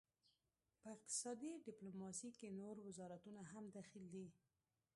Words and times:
په 0.81 0.87
اقتصادي 0.95 1.51
ډیپلوماسي 1.67 2.29
کې 2.37 2.55
نور 2.59 2.75
وزارتونه 2.87 3.41
هم 3.51 3.63
دخیل 3.77 4.05
دي 4.15 4.27